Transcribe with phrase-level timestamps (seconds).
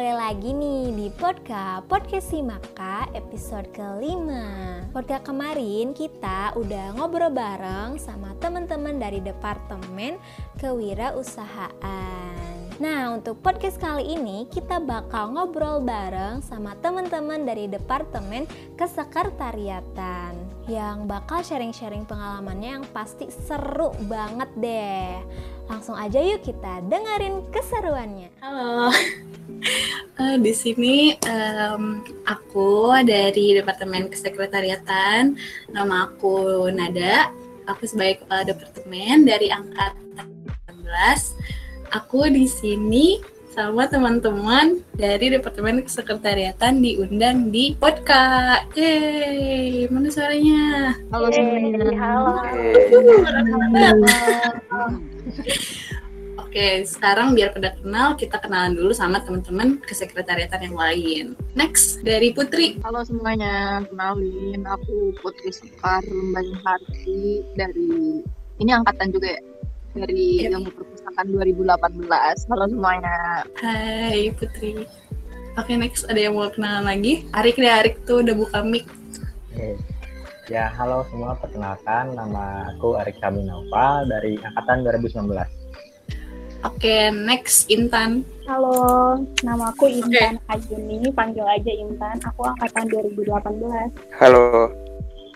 [0.00, 4.80] kembali lagi nih di podcast Podcast Simaka episode kelima.
[4.96, 10.16] Podcast kemarin kita udah ngobrol bareng sama teman-teman dari Departemen
[10.56, 12.32] Kewirausahaan.
[12.80, 18.48] Nah, untuk podcast kali ini kita bakal ngobrol bareng sama teman-teman dari Departemen
[18.80, 25.18] Kesekretariatan yang bakal sharing-sharing pengalamannya yang pasti seru banget deh.
[25.66, 28.30] Langsung aja yuk kita dengerin keseruannya.
[28.38, 28.94] Halo,
[30.14, 35.34] uh, di sini um, aku dari Departemen Kesekretariatan.
[35.74, 37.34] Nama aku Nada.
[37.66, 41.98] Aku sebagai kepala departemen dari angkatan 19.
[41.98, 43.18] Aku di sini
[43.50, 48.70] sama teman-teman dari Departemen Kesekretariatan diundang di podcast.
[48.78, 50.94] Yeay, mana suaranya?
[51.10, 51.90] Halo semuanya.
[51.98, 52.32] Halo.
[56.46, 61.24] Oke, sekarang biar pada kenal, kita kenalan dulu sama teman-teman kesekretariatan yang lain.
[61.58, 62.78] Next, dari Putri.
[62.86, 68.22] Halo semuanya, kenalin aku Putri Sekar Lembang Harti dari
[68.62, 69.42] ini angkatan juga ya
[69.94, 70.50] dari Yep.
[70.54, 72.46] ilmu perpustakaan 2018.
[72.46, 73.42] Halo semuanya.
[73.58, 74.86] Hai Putri.
[75.58, 77.26] Oke, next ada yang mau kenalan lagi?
[77.34, 78.86] Arik deh, Arik tuh udah buka mic.
[79.50, 79.74] Oke.
[80.46, 81.34] Ya, halo semua.
[81.38, 85.46] Perkenalkan, nama aku Arik Kaminova dari Angkatan 2019.
[86.60, 88.22] Oke, next Intan.
[88.44, 92.18] Halo, nama aku Intan Ajuni, panggil aja Intan.
[92.34, 93.94] Aku angkatan 2018.
[94.18, 94.68] Halo,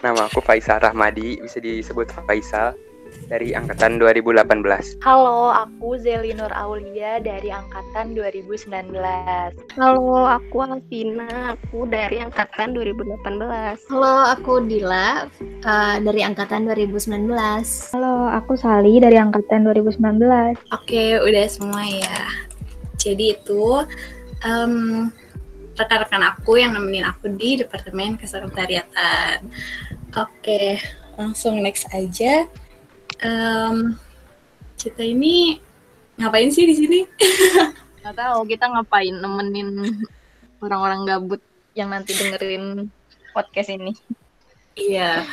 [0.03, 2.77] nama aku Faisal Rahmadi, bisa disebut Faisal
[3.27, 5.01] dari angkatan 2018.
[5.01, 8.95] Halo, aku Zeli Nur Aulia dari angkatan 2019.
[9.77, 13.91] Halo, aku Alvina, aku dari angkatan 2018.
[13.91, 15.27] Halo, aku Dila
[15.65, 17.33] uh, dari angkatan 2019.
[17.97, 20.75] Halo, aku Sali dari angkatan 2019.
[20.75, 22.19] Oke, udah semua ya.
[23.01, 23.85] Jadi itu
[24.45, 25.09] em,
[25.75, 29.45] rekan-rekan aku yang nemenin aku di Departemen Kesekretariatan.
[30.15, 30.79] Oke,
[31.19, 32.47] langsung next aja.
[33.23, 33.95] Em,
[34.75, 35.59] kita ini
[36.19, 37.01] ngapain sih di sini?
[38.03, 40.03] Gak tahu kita ngapain nemenin
[40.61, 41.41] orang-orang gabut
[41.79, 42.91] yang nanti dengerin
[43.35, 43.93] podcast ini.
[44.75, 45.27] Iya.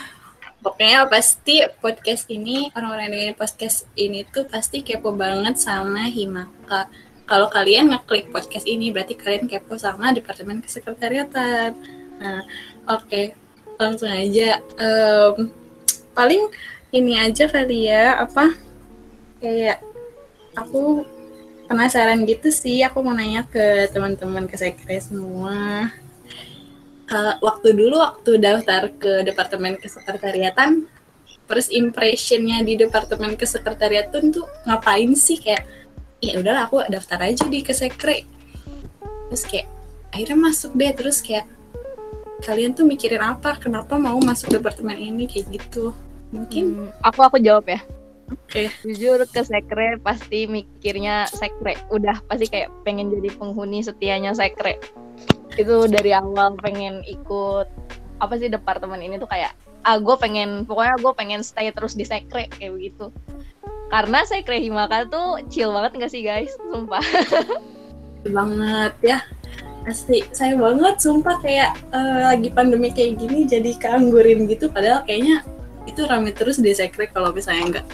[0.61, 6.85] Pokoknya pasti podcast ini orang-orang yang dengerin podcast ini tuh pasti kepo banget sama Himaka.
[7.25, 11.73] Kalau kalian ngeklik podcast ini berarti kalian kepo sama Departemen Kesekretariatan.
[12.21, 12.41] Nah,
[12.85, 13.33] oke.
[13.81, 15.49] Langsung aja Em,
[16.13, 16.45] paling
[16.91, 18.51] ini aja kali ya apa?
[19.39, 19.79] Kayak
[20.53, 21.07] aku
[21.71, 25.87] penasaran gitu sih aku mau nanya ke teman-teman kesekre semua.
[27.07, 30.87] Eh, waktu dulu waktu daftar ke departemen kesekretariatan
[31.47, 35.39] first impressionnya di departemen kesekretariatan tuh ngapain sih?
[35.39, 35.63] Kayak
[36.19, 38.27] ya udahlah aku daftar aja di kesekre
[39.31, 39.67] terus kayak
[40.11, 40.91] akhirnya masuk deh.
[40.91, 41.47] Terus kayak
[42.43, 43.55] kalian tuh mikirin apa?
[43.55, 45.23] Kenapa mau masuk departemen ini?
[45.23, 45.95] Kayak gitu
[46.31, 47.79] mungkin Hmm, aku aku jawab ya.
[48.31, 51.75] oke Jujur ke sekre pasti mikirnya sekre.
[51.91, 54.79] Udah pasti kayak pengen jadi penghuni setianya sekre.
[55.59, 57.67] Itu dari awal pengen ikut
[58.23, 62.07] apa sih departemen ini tuh kayak ah gue pengen pokoknya gue pengen stay terus di
[62.07, 63.11] sekre kayak begitu.
[63.91, 66.55] Karena sekre Himaka tuh chill banget gak sih guys?
[66.71, 67.03] Sumpah.
[68.21, 69.17] banget ya
[69.81, 75.41] pasti saya banget sumpah kayak eh, lagi pandemi kayak gini jadi keanggurin gitu padahal kayaknya
[75.89, 77.87] itu rame terus di sekre kalau misalnya nggak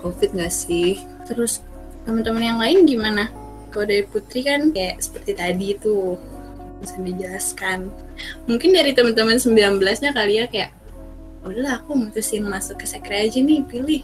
[0.00, 1.00] covid nggak sih?
[1.28, 1.60] Terus
[2.08, 3.28] teman-teman yang lain gimana?
[3.70, 6.18] Kalau dari Putri kan kayak seperti tadi itu
[6.80, 7.92] bisa dijelaskan.
[8.48, 10.72] Mungkin dari teman-teman 19-nya kali ya kayak
[11.44, 14.02] udahlah aku mutusin masuk ke sekre aja nih pilih.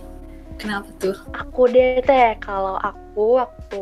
[0.57, 1.17] Kenapa tuh?
[1.37, 3.81] Aku deh teh, kalau aku waktu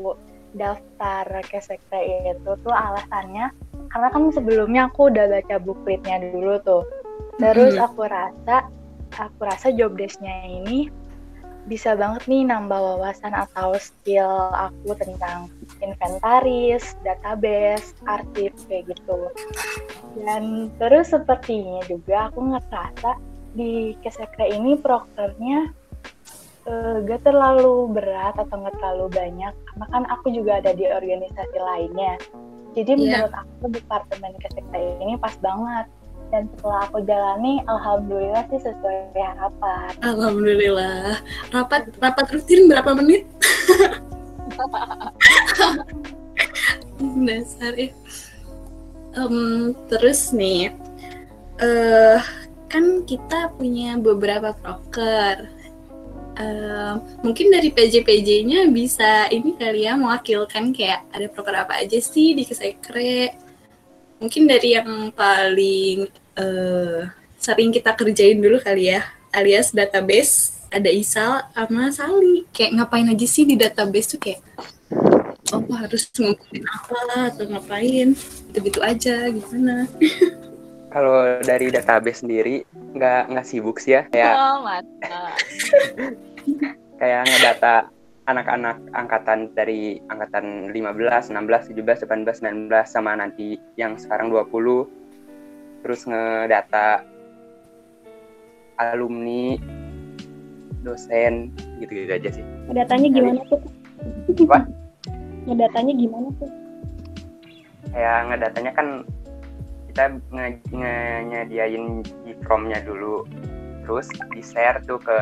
[0.54, 3.50] daftar ke sekre itu tuh alasannya
[3.90, 6.82] karena kan sebelumnya aku udah baca bukletnya dulu tuh.
[7.38, 7.82] Terus Mhm.
[7.82, 8.56] aku rasa
[9.18, 10.90] aku rasa job desk-nya ini
[11.64, 15.48] bisa banget nih nambah wawasan atau skill aku tentang
[15.80, 19.32] inventaris, database, arsip kayak gitu.
[20.20, 23.16] Dan terus sepertinya juga aku ngerasa
[23.54, 25.72] di kesekre ini prokernya
[26.68, 31.56] eh, gak terlalu berat atau nggak terlalu banyak karena kan aku juga ada di organisasi
[31.62, 32.18] lainnya
[32.74, 32.98] jadi Iya.
[32.98, 35.86] menurut aku departemen kesekre ini pas banget
[36.34, 41.22] dan setelah aku jalani alhamdulillah sih sesuai harapan Alhamdulillah.
[41.54, 43.22] Rapat rapat rutin berapa menit?
[47.26, 47.94] Dasar ya.
[49.14, 50.74] Em, terus nih,
[51.62, 52.18] eh
[52.66, 55.46] kan kita punya beberapa proker.
[56.34, 62.34] eh, mungkin dari PJ-PJ-nya bisa ini kali ya mewakilkan kayak ada proker apa aja sih
[62.34, 63.30] di Kesekre.
[64.18, 67.00] Mungkin dari yang paling eh,
[67.38, 69.02] sering kita kerjain dulu kali ya,
[69.34, 70.54] alias database.
[70.74, 72.50] Ada Isal sama Sali.
[72.50, 74.42] Kayak ngapain aja sih di database tuh kayak
[75.54, 78.08] oh harus ngumpulin apa atau ngapain
[78.50, 79.86] gitu-gitu aja gimana
[80.94, 82.62] Kalau dari database sendiri
[82.94, 84.62] nggak nggak sibuk sih ya, kayak Oh,
[87.02, 87.90] kayak ngedata
[88.30, 94.86] anak-anak angkatan dari angkatan 15, 16, 17, 18, 19 sama nanti yang sekarang 20
[95.84, 97.04] terus ngedata
[98.80, 99.60] alumni
[100.80, 102.44] dosen gitu-gitu aja sih.
[102.72, 103.60] Datanya gimana tuh?
[104.48, 104.64] Apa?
[105.44, 106.50] Ngedatanya gimana tuh?
[107.92, 108.88] Kayak ngedatanya kan
[109.92, 111.84] kita nge- nge- nyediain
[112.26, 113.22] di formnya dulu
[113.84, 115.18] terus di share tuh ke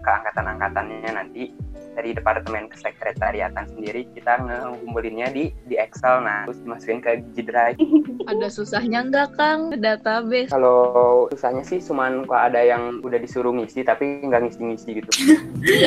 [0.00, 1.52] ke angkatan-angkatannya nanti
[1.98, 4.38] dari departemen kesekretariatan sendiri kita
[4.86, 7.76] ngumpulinnya di di Excel nah terus dimasukin ke G Drive
[8.28, 10.52] Ada susahnya nggak Kang database?
[10.52, 15.10] Kalau susahnya sih cuman kalau ada yang udah disuruh ngisi tapi nggak ngisi-ngisi gitu.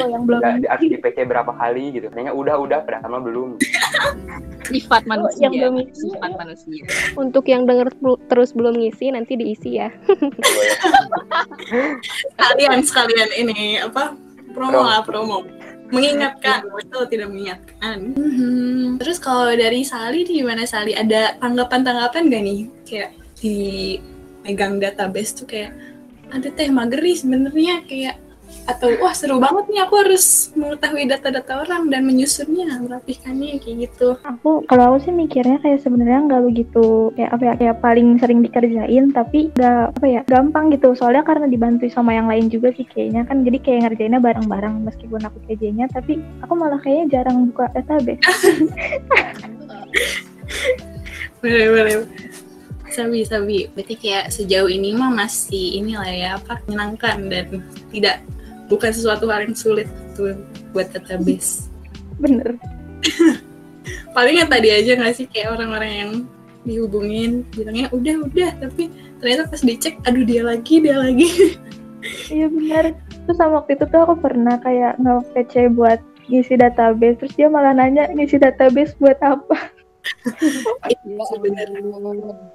[0.01, 2.09] Oh, yang belum Nggak harus di PC berapa kali gitu.
[2.09, 3.61] Kayaknya udah udah padahal belum.
[4.73, 5.53] Sifat manusia.
[5.53, 6.09] yang belum isi.
[6.09, 6.83] Sifat manusia.
[7.13, 7.93] Untuk yang denger
[8.25, 9.93] terus belum ngisi nanti diisi ya.
[12.41, 14.17] sekalian sekalian ini apa
[14.51, 14.89] promo Promo.
[14.89, 15.37] lah promo
[15.91, 16.59] mengingatkan.
[16.71, 17.97] Betul tidak mengingatkan.
[18.15, 18.97] Mhm.
[18.97, 22.61] terus kalau dari Sali nih gimana Sali ada tanggapan-tanggapan gak nih?
[22.87, 23.11] Kayak
[23.41, 23.57] di
[24.45, 25.73] megang database tuh kayak
[26.31, 28.15] ada teh mageri sebenarnya kayak
[28.71, 34.15] atau wah seru banget nih aku harus mengetahui data-data orang dan menyusunnya merapikannya kayak gitu.
[34.23, 38.39] Aku kalau aku sih mikirnya kayak sebenarnya nggak begitu kayak apa ya kayak paling sering
[38.41, 40.95] dikerjain tapi nggak apa ya gampang gitu.
[40.95, 45.21] Soalnya karena dibantu sama yang lain juga sih kayaknya kan jadi kayak ngerjainnya bareng-bareng meskipun
[45.27, 48.23] aku PJ-nya tapi aku malah kayaknya jarang buka database.
[51.41, 51.95] Boleh boleh.
[52.91, 53.65] Sabi sabi.
[53.73, 57.47] Berarti kayak sejauh ini mah masih inilah ya apa menyenangkan dan
[57.89, 58.21] tidak
[58.71, 60.39] bukan sesuatu hal yang sulit tuh
[60.71, 61.67] buat database.
[62.23, 62.55] Bener.
[64.15, 66.11] Paling yang tadi aja nggak sih kayak orang-orang yang
[66.63, 71.27] dihubungin bilangnya udah udah tapi ternyata pas dicek aduh dia lagi dia lagi.
[72.33, 72.97] Iya bener.
[73.29, 77.77] Terus sama waktu itu tuh aku pernah kayak nge-PC buat ngisi database terus dia malah
[77.77, 79.69] nanya ngisi database buat apa?
[81.29, 81.77] Sebenarnya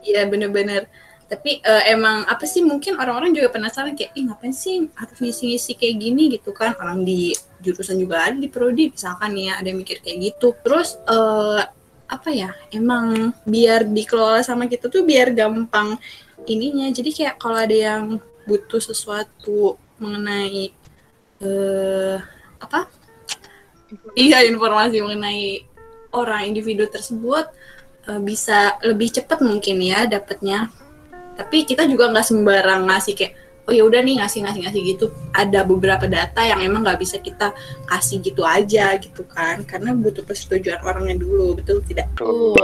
[0.03, 0.91] iya bener-bener
[1.27, 5.75] tapi eh, emang apa sih mungkin orang-orang juga penasaran kayak ih ngapain sih harus ngisi-ngisi
[5.75, 6.23] kayak gini?
[6.39, 6.79] Gitu kan.
[6.79, 10.55] Orang di jurusan juga ada di prodi misalkan ya ada yang mikir kayak gitu.
[10.63, 11.63] Terus eh,
[12.07, 15.99] apa ya emang biar dikelola sama kita tuh biar gampang
[16.47, 16.87] ininya.
[16.95, 20.71] Jadi kayak kalau ada yang butuh sesuatu mengenai
[21.43, 22.19] eh
[22.63, 22.87] apa?
[24.15, 25.67] Iya informasi mengenai
[26.15, 27.51] orang individu tersebut
[28.23, 30.71] bisa lebih cepat mungkin ya dapatnya
[31.37, 33.33] tapi kita juga nggak sembarang ngasih kayak
[33.67, 37.19] oh ya udah nih ngasih ngasih ngasih gitu ada beberapa data yang emang nggak bisa
[37.19, 37.51] kita
[37.87, 42.55] kasih gitu aja gitu kan karena butuh persetujuan orangnya dulu betul tidak Tuh,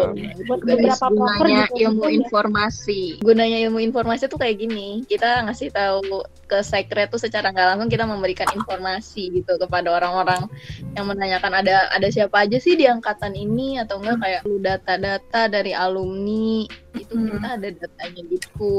[0.49, 2.14] buat guys, beberapa gunanya juga ilmu ada.
[2.16, 3.00] informasi.
[3.20, 5.04] Gunanya ilmu informasi tuh kayak gini.
[5.04, 10.48] Kita ngasih tahu ke sekret tuh secara nggak langsung kita memberikan informasi gitu kepada orang-orang
[10.96, 15.48] yang menanyakan ada ada siapa aja sih di angkatan ini atau enggak kayak lu data-data
[15.48, 16.64] dari alumni
[16.96, 17.29] itu Hmm.
[17.36, 18.76] kita ada datanya gitu.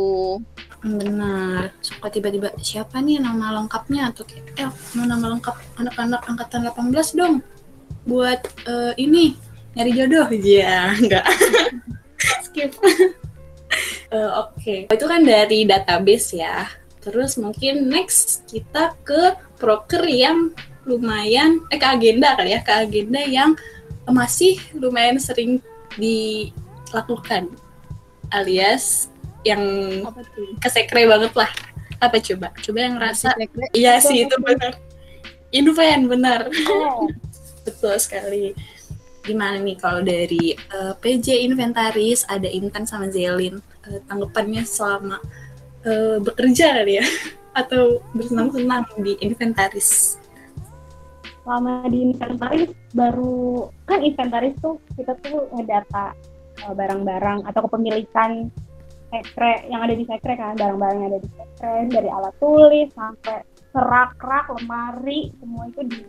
[0.83, 1.71] Benar.
[1.79, 4.11] Suka tiba-tiba siapa nih nama lengkapnya?
[4.11, 7.35] Atau kayak eh mau nama lengkap anak-anak angkatan 18 dong
[8.03, 9.33] buat eh, ini
[9.73, 10.27] nyari jodoh.
[10.35, 11.25] Ya enggak.
[12.47, 12.71] Skip.
[14.13, 14.93] Eh, oke.
[14.93, 16.69] Itu kan dari database ya.
[17.01, 20.53] Terus mungkin next kita ke proker yang
[20.85, 23.55] lumayan eh ke agenda kali ya ke agenda yang
[24.03, 25.63] masih lumayan sering
[25.95, 27.47] dilakukan
[28.29, 29.07] alias
[29.43, 29.63] yang
[30.59, 31.51] kesekre banget lah.
[31.99, 32.51] Apa coba?
[32.59, 33.31] Coba yang rasa.
[33.71, 34.75] Iya sih itu benar
[35.53, 36.49] Inven benar
[37.65, 38.51] betul sekali.
[39.23, 45.19] Gimana nih kalau dari eh, PJ Inventaris ada Intan sama Zelin Eh, tanggapannya selama
[45.83, 47.05] eh, bekerja kali ya?
[47.59, 50.17] Atau bersenang-senang di Inventaris?
[51.43, 56.15] Selama di inventaris baru kan inventaris tuh kita tuh ngedata
[56.63, 58.47] uh, barang-barang atau kepemilikan
[59.13, 63.45] sekre yang ada di sekre kan barang-barang yang ada di sekre dari alat tulis sampai
[63.69, 66.01] serak-rak lemari semua itu di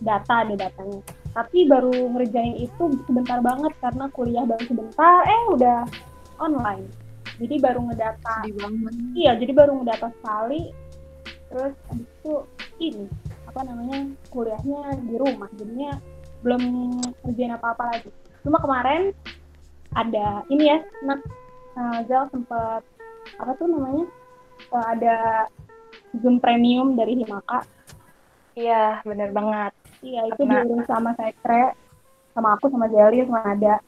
[0.00, 1.00] data ada datanya
[1.36, 5.84] tapi baru ngerjain itu sebentar banget karena kuliah baru sebentar eh udah
[6.40, 6.88] online
[7.38, 8.50] jadi baru ngedata.
[9.14, 10.74] Iya, jadi baru ngedata sekali.
[11.46, 12.34] Terus habis itu
[12.78, 13.06] ini
[13.48, 15.98] apa namanya kuliahnya di rumah jadinya
[16.46, 16.62] belum
[17.26, 18.10] kerjain apa-apa lagi
[18.46, 19.10] cuma kemarin
[19.98, 20.78] ada ini ya
[21.78, 22.82] uh, Zal sempat
[23.38, 24.04] apa tuh namanya
[24.74, 25.16] uh, ada
[26.18, 27.62] zoom premium dari Himaka
[28.58, 29.70] Iya, bener banget.
[30.02, 31.78] iya itu Karena- diurus sama Sekre
[32.34, 33.78] sama aku sama Zeli sama ada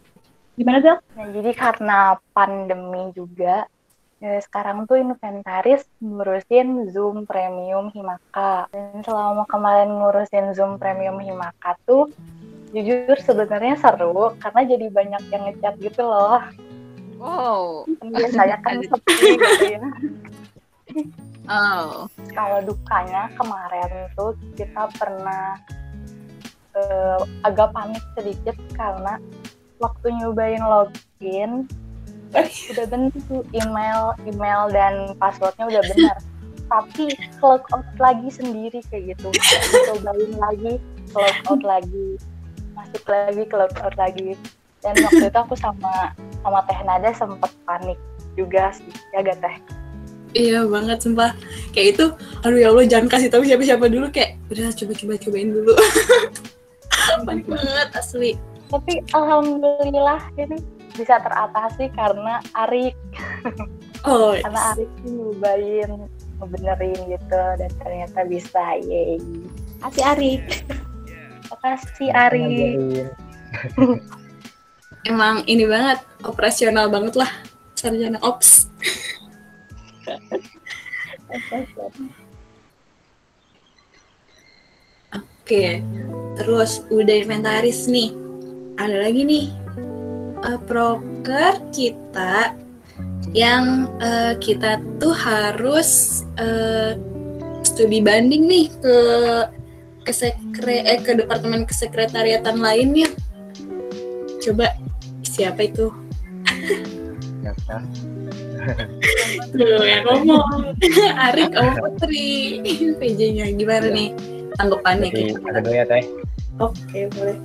[0.54, 0.98] gimana Zal?
[1.18, 1.98] Nah, jadi karena
[2.30, 3.66] pandemi juga,
[4.22, 8.70] ya sekarang tuh inventaris ngurusin Zoom Premium Himaka.
[8.70, 12.10] Dan selama kemarin ngurusin Zoom Premium Himaka tuh,
[12.70, 16.42] jujur sebenarnya seru karena jadi banyak yang ngechat gitu loh.
[17.20, 17.84] Wow.
[18.00, 19.84] Kan biasanya kan sepi gitu ya.
[21.50, 25.60] Oh, Kalau dukanya kemarin tuh kita pernah
[26.74, 29.20] eh, agak panik sedikit karena
[29.82, 31.68] waktu nyobain login
[32.70, 36.16] udah bener tuh email email dan passwordnya udah benar
[36.70, 37.10] tapi
[37.42, 39.28] log out lagi sendiri kayak gitu.
[39.90, 40.78] Cobain lagi
[41.12, 42.08] log out lagi.
[42.78, 44.38] Masuk lagi log out lagi.
[44.80, 47.98] Dan waktu itu aku sama sama teh nada sempet panik
[48.38, 49.56] juga sih ya gak teh
[50.30, 51.34] iya banget sumpah.
[51.74, 52.04] Kayak itu,
[52.46, 55.74] aduh ya Allah jangan kasih tahu siapa-siapa dulu kayak udah coba-coba cobain dulu.
[57.26, 58.38] Panik banget asli.
[58.70, 60.62] tapi alhamdulillah ini
[60.94, 62.94] bisa teratasi karena Arik
[64.06, 66.06] Oh, karena Arik nyobain
[66.38, 69.18] ngebenerin gitu dan ternyata bisa yeay
[69.82, 70.44] Asih Arik
[71.50, 73.10] makasih Arik.
[75.08, 77.30] emang ini banget operasional banget lah
[77.76, 78.68] sarjana ops.
[85.16, 85.82] Oke,
[86.38, 88.14] terus udah inventaris nih.
[88.78, 89.46] Ada lagi nih
[90.46, 92.54] eh, proker kita
[93.34, 96.94] yang eh, kita tuh harus eh,
[97.66, 98.96] studi banding nih ke
[100.06, 103.10] ke sekre eh, ke departemen kesekretariatan lainnya.
[104.40, 104.72] Coba
[105.30, 105.86] siapa itu?
[107.40, 107.86] Ya, kan?
[109.54, 110.74] Tuh yang ngomong.
[111.30, 112.58] Arik sama Putri.
[113.00, 114.10] PJ-nya gimana nih?
[114.58, 115.46] Tanggapannya Jadi kita.
[115.46, 116.04] ada dulu ya teh.
[116.60, 117.36] Oke, boleh.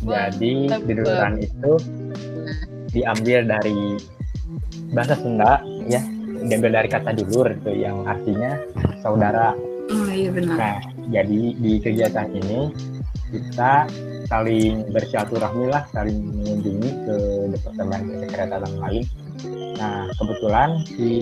[0.00, 0.52] Jadi
[0.86, 1.72] jurusan itu
[2.94, 3.98] diambil dari
[4.94, 6.00] bahasa Sunda ya,
[6.46, 8.56] diambil dari kata dulur itu yang artinya
[9.02, 9.52] saudara.
[9.90, 10.56] Oh iya benar.
[10.56, 10.76] Nah,
[11.10, 12.70] jadi di kegiatan ini
[13.30, 13.86] kita
[14.26, 17.16] saling bersilaturahmi lah, saling mengunjungi ke
[17.54, 19.04] departemen kesekretariatan lain.
[19.78, 21.14] Nah, kebetulan di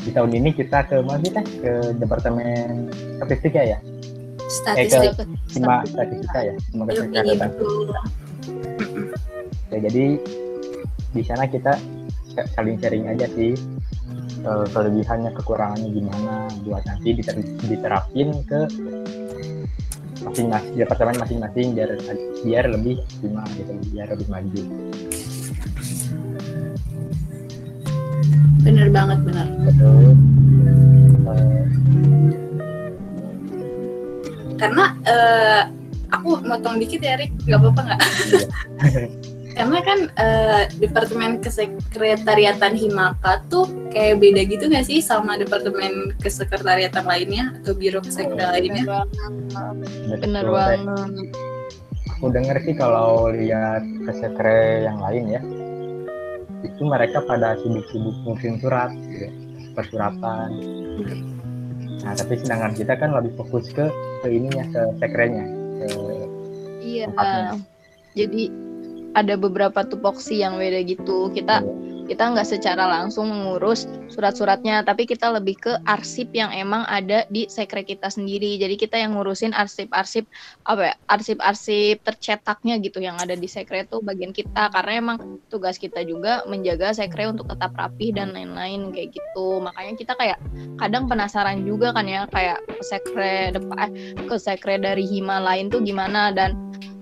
[0.00, 1.44] di tahun ini kita ke mana Teh?
[1.60, 2.88] Ke departemen
[3.20, 3.78] statistika ya,
[4.48, 5.12] Statistik.
[5.52, 7.48] cuma statistika ya, cuma Iya, kesekretariatan.
[7.52, 7.86] betul.
[9.70, 10.04] Ya, jadi
[11.10, 11.76] di sana kita
[12.56, 13.52] saling sharing aja sih
[14.40, 18.60] eh, kelebihannya kekurangannya gimana buat nanti diter- diterapin ke
[20.20, 21.90] masing-masing departemen masing-masing biar
[22.44, 24.62] biar lebih optimal gitu biar lebih maju
[28.60, 29.46] Bener banget, bener.
[29.72, 30.12] eh,
[34.60, 35.62] Karena eh,
[36.12, 37.32] aku motong dikit ya, Rik.
[37.48, 38.00] Gak apa-apa nggak?
[39.60, 47.04] Karena kan eh, Departemen Kesekretariatan Himaka tuh kayak beda gitu nggak sih sama Departemen Kesekretariatan
[47.04, 49.04] lainnya atau Biro Kesekretariatan lainnya?
[50.16, 50.80] Bener betul, Teh.
[50.80, 51.28] banget.
[52.16, 55.40] aku denger sih kalau lihat ke sekre yang lain ya
[56.60, 59.28] itu mereka pada sibuk-sibuk ngurusin surat gitu,
[59.72, 60.48] persuratan
[62.00, 63.88] nah tapi sedangkan kita kan lebih fokus ke
[64.20, 65.44] ke ininya ke sekrenya
[65.80, 65.86] ke
[66.80, 67.04] Iya.
[67.12, 67.56] tempatnya
[68.12, 68.42] Jadi
[69.14, 71.30] ada beberapa tupoksi yang beda gitu.
[71.34, 71.62] Kita
[72.10, 77.46] kita nggak secara langsung mengurus surat-suratnya, tapi kita lebih ke arsip yang emang ada di
[77.46, 78.58] sekre kita sendiri.
[78.58, 80.26] Jadi kita yang ngurusin arsip-arsip
[80.66, 85.16] apa ya, arsip-arsip tercetaknya gitu yang ada di sekre itu bagian kita karena emang
[85.54, 89.62] tugas kita juga menjaga sekre untuk tetap rapih dan lain-lain kayak gitu.
[89.62, 90.42] Makanya kita kayak
[90.82, 95.78] kadang penasaran juga kan ya kayak sekre depan eh, ke sekre dari hima lain tuh
[95.78, 96.58] gimana dan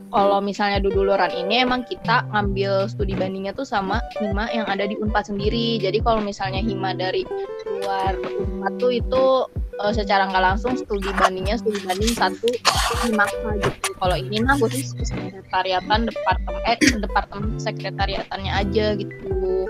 [0.08, 4.96] kalau misalnya duduluran ini emang kita ngambil studi bandingnya tuh sama hima yang ada di
[4.96, 5.76] Unpad sendiri.
[5.80, 7.28] Jadi kalau misalnya hima dari
[7.68, 9.24] luar Unpad tuh itu
[9.84, 12.48] eh, secara nggak langsung studi bandingnya studi banding satu
[13.04, 13.28] hima
[13.60, 13.90] gitu.
[14.00, 19.68] Kalau ini mah khusus sekretariatan departemen eh departemen sekretariatannya aja gitu.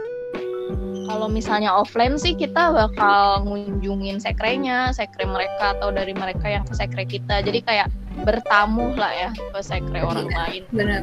[1.08, 6.76] Kalau misalnya offline sih kita bakal ngunjungin sekrenya, sekre mereka atau dari mereka yang ke
[6.76, 7.40] sekre kita.
[7.40, 7.88] Jadi kayak
[8.22, 10.62] bertamu lah ya ke sekre orang lain.
[10.72, 11.02] Benar.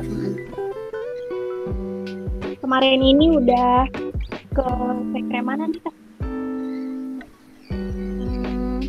[2.66, 3.86] kemarin ini udah
[4.58, 4.68] ke
[5.14, 5.96] sekre mana nih Kak?
[7.70, 8.82] Hmm,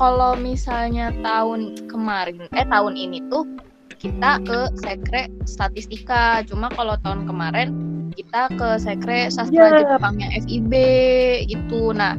[0.00, 3.44] kalau misalnya tahun kemarin eh tahun ini tuh
[4.00, 7.68] kita ke sekre statistika cuma kalau tahun kemarin
[8.16, 9.96] kita ke sekre sastra Yeah.
[9.96, 10.72] Jepangnya FIB
[11.50, 12.16] gitu nah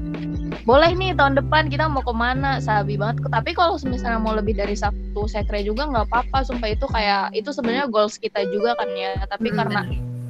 [0.65, 2.57] boleh nih tahun depan kita mau ke mana?
[2.57, 3.21] Sabi banget.
[3.29, 6.41] Tapi kalau misalnya mau lebih dari satu sekre juga nggak apa-apa.
[6.41, 9.13] Sumpah itu kayak itu sebenarnya goals kita juga kan ya.
[9.29, 9.81] Tapi Hmm, karena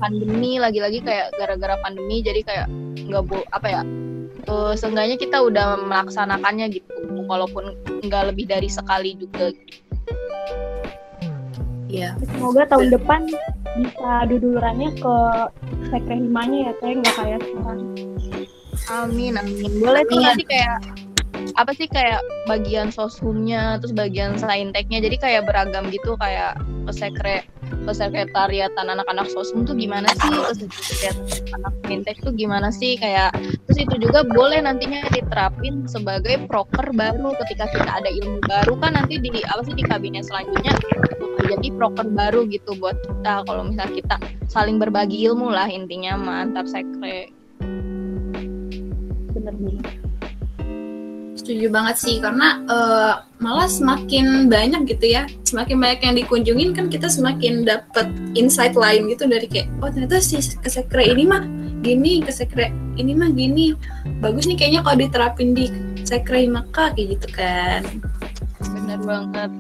[0.04, 2.68] pandemi lagi-lagi kayak gara-gara pandemi jadi kayak
[3.08, 3.82] nggak bu apa ya
[4.46, 6.92] eh, seenggaknya kita udah melaksanakannya gitu.
[7.26, 9.56] Walaupun nggak lebih dari sekali juga
[11.96, 12.12] Iya.
[12.28, 13.32] Semoga tahun depan
[13.80, 15.16] bisa dudulurannya ke
[15.88, 17.82] sekre himanya ya teh nggak kayak sekarang.
[18.90, 19.72] Amin amin.
[19.82, 20.80] Boleh tuh nanti kayak
[21.56, 27.46] apa sih kayak bagian soshumnya terus bagian sainteknya jadi kayak beragam gitu kayak pesekre
[27.86, 30.32] pesekretariatan anak-anak soshum tuh gimana sih?
[30.32, 32.98] Pesekretariatan anak saintek tuh gimana sih?
[32.98, 33.36] Kayak
[33.70, 37.36] terus itu juga boleh nantinya diterapin sebagai proker baru.
[37.46, 40.74] Ketika kita ada ilmu baru kan nanti di apa sih di kabinet selanjutnya
[41.46, 43.46] jadi proker baru gitu buat kita.
[43.46, 44.16] Kalau misalnya kita
[44.50, 47.30] saling berbagi ilmu lah intinya mantap sekre
[49.46, 49.80] Bener nih.
[51.38, 56.90] Setuju banget sih karena eh, malah semakin banyak gitu ya, semakin banyak yang dikunjungin kan
[56.90, 61.46] kita semakin dapat insight lain gitu dari kayak oh ternyata si kesekre ini mah
[61.86, 63.78] gini, kesekre ini mah gini.
[64.18, 65.70] Bagus nih kayaknya kalau diterapin di
[66.02, 67.86] sekre maka kayak gitu kan.
[68.76, 69.52] Bener banget.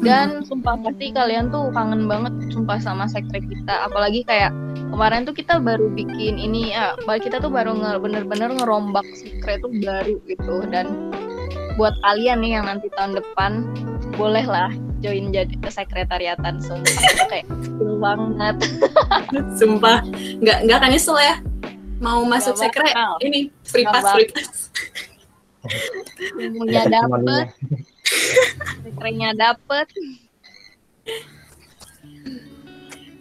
[0.00, 3.90] Dan sumpah pasti kalian tuh kangen banget sumpah sama sekre kita.
[3.90, 4.54] Apalagi kayak
[4.94, 9.74] kemarin tuh kita baru bikin ini ya kita tuh baru nge- bener-bener ngerombak sekre tuh
[9.82, 10.62] baru gitu.
[10.70, 11.10] Dan
[11.74, 13.66] buat kalian nih yang nanti tahun depan
[14.14, 14.70] boleh lah
[15.02, 17.02] join jadi ke sekretariatan sumpah.
[17.10, 17.46] Itu kayak
[17.98, 18.56] banget.
[19.58, 20.04] Sumpah,
[20.40, 21.36] nggak nggak akan nyesel ya.
[22.00, 23.12] Mau masuk Nggak sekre bakal.
[23.24, 24.58] ini free pass, free pass.
[26.36, 27.48] ilmunya dapet
[28.84, 29.86] sekrenya dapet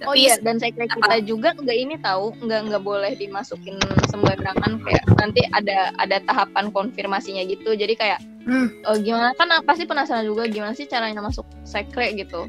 [0.03, 3.79] Oh iya, dan sekre kita juga nggak ini tahu, nggak nggak boleh dimasukin
[4.11, 7.71] sembarangan kayak nanti ada ada tahapan konfirmasinya gitu.
[7.71, 8.67] Jadi kayak Hmm.
[8.67, 12.43] eh, gimana kan pasti penasaran juga gimana sih caranya masuk sekre gitu.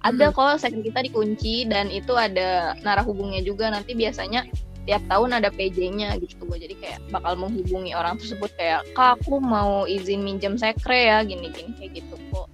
[0.00, 4.48] Ada kok sekre kita dikunci dan itu ada narah hubungnya juga nanti biasanya
[4.84, 6.44] tiap tahun ada PJ-nya gitu.
[6.44, 11.72] Jadi kayak bakal menghubungi orang tersebut kayak, "Kak, aku mau izin minjem sekre ya, gini-gini
[11.76, 12.48] kayak gitu kok."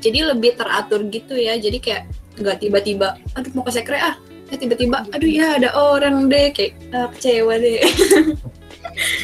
[0.00, 1.58] Jadi lebih teratur gitu ya.
[1.58, 2.08] Jadi kayak
[2.40, 4.16] nggak tiba-tiba, aduh mau ke sekre ah.
[4.50, 7.78] Ya tiba-tiba, aduh ya ada orang deh kayak ah, kecewa deh.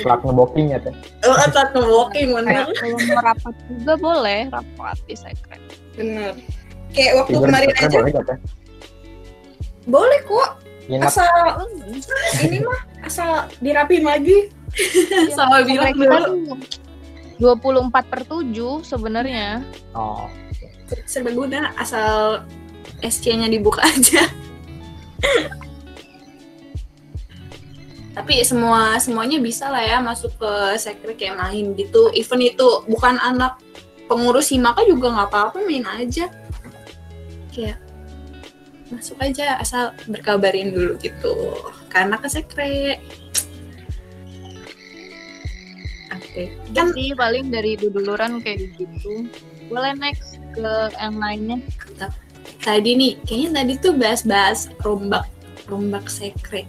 [0.02, 0.94] Plat ngeboking ya teh.
[1.26, 2.70] Oh, atau walking bener.
[2.70, 5.58] Kayak kalau mau rapat juga boleh rapat di sekre.
[5.98, 6.32] Bener.
[6.94, 8.38] Kayak waktu Tidur kemarin aja boleh gak teh?
[9.86, 10.50] boleh kok.
[10.86, 11.26] Asal
[12.46, 14.50] ini mah asal dirapin lagi.
[15.36, 16.58] Sama bilang dulu tuh
[17.38, 19.60] 24 per 7 sebenarnya.
[19.92, 20.30] oh
[21.06, 22.46] serbaguna asal
[23.02, 24.22] SC-nya dibuka aja.
[28.16, 32.08] Tapi semua semuanya bisa lah ya masuk ke sekre kayak main gitu.
[32.16, 33.60] Even itu bukan anak
[34.08, 36.32] pengurus Himaka juga nggak apa-apa main aja.
[37.52, 37.76] Kayak
[38.92, 41.34] masuk aja asal berkabarin dulu gitu.
[41.90, 43.00] Karena ke sekre.
[46.14, 46.54] Oke.
[46.76, 49.26] Kan sih paling dari duduluran kayak gitu.
[49.66, 51.58] Boleh next ke yang lainnya.
[52.66, 55.22] tadi nih kayaknya tadi tuh bahas-bahas rombak
[55.70, 56.66] rombak sekret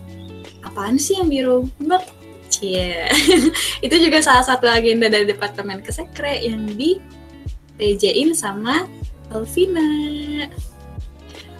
[0.61, 2.05] apaan sih yang dirombak
[2.47, 3.09] Cie.
[3.85, 6.95] itu juga salah satu agenda dari departemen kesekre yang di
[7.75, 8.87] PJ-in sama
[9.29, 9.83] Alvina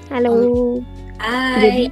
[0.07, 0.79] Halo.
[1.19, 1.91] Hai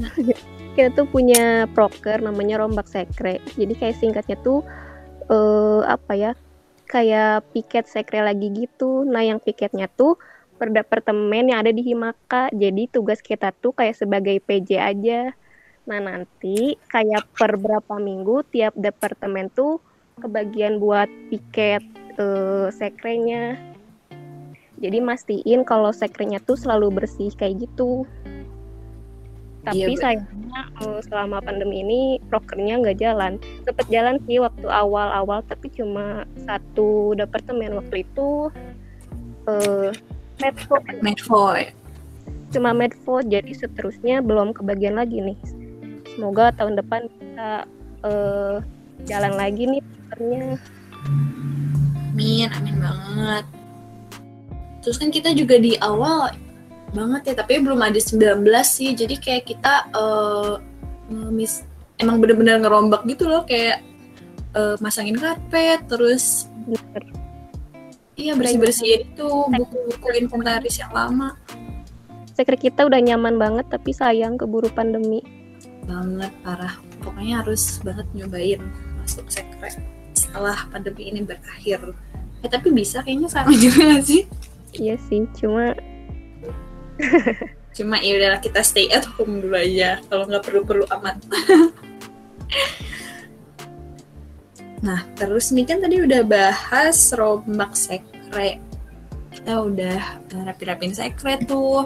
[0.76, 3.40] Kita tuh punya proker namanya Rombak Sekre.
[3.56, 4.60] Jadi kayak singkatnya tuh
[5.32, 6.32] eh apa ya?
[6.84, 9.08] Kayak piket sekre lagi gitu.
[9.08, 10.20] Nah, yang piketnya tuh
[10.60, 12.52] per departemen yang ada di Himaka.
[12.52, 15.32] Jadi tugas kita tuh kayak sebagai PJ aja.
[15.88, 19.80] Nah, nanti kayak per berapa minggu tiap departemen tuh
[20.20, 21.80] kebagian buat piket
[22.20, 23.75] eh, sekrenya.
[24.76, 28.04] Jadi mastiin kalau sekrenya tuh selalu bersih kayak gitu.
[29.66, 33.40] Tapi Iya, sayangnya eh, selama pandemi ini prokernya nggak jalan.
[33.66, 38.52] Sempet jalan sih waktu awal-awal, tapi cuma satu departemen waktu itu
[39.46, 39.90] eh
[40.42, 41.70] Medfo Medfoy
[42.50, 45.38] cuma Medfo jadi seterusnya belum kebagian lagi nih.
[46.14, 47.66] Semoga tahun depan bisa
[48.06, 48.56] eh,
[49.06, 50.44] jalan lagi nih prokernya.
[52.16, 53.44] amin amin banget
[54.86, 56.30] terus kan kita juga di awal
[56.94, 60.54] banget ya tapi belum ada 19 sih jadi kayak kita eh,
[61.10, 61.66] ngemis
[61.98, 63.82] emang bener-bener ngerombak gitu loh kayak
[64.54, 67.02] eh, masangin karpet terus Bener.
[68.16, 71.34] Iya bersih-bersihin itu buku-buku inventaris yang lama
[72.36, 75.24] Sekre kita udah nyaman banget tapi sayang keburu pandemi.
[75.88, 76.76] banget parah.
[77.00, 78.60] Pokoknya harus banget nyobain
[79.00, 79.72] masuk sekre
[80.12, 81.96] setelah pandemi ini berakhir.
[82.44, 84.28] Eh tapi bisa kayaknya sama juga gak sih?
[84.76, 85.72] Iya sih, cuma
[87.76, 91.20] Cuma ya udahlah kita stay at home dulu aja kalau nggak perlu-perlu amat.
[94.86, 98.64] nah terus nih kan tadi udah bahas rombak sekre.
[99.28, 101.84] Kita udah rapi-rapin sekre tuh.